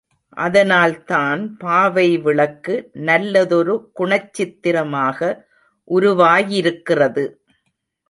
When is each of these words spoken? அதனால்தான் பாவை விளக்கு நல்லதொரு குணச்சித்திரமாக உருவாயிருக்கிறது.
அதனால்தான் 0.37 1.41
பாவை 1.57 2.07
விளக்கு 2.17 2.75
நல்லதொரு 3.09 3.75
குணச்சித்திரமாக 3.99 5.31
உருவாயிருக்கிறது. 5.87 7.25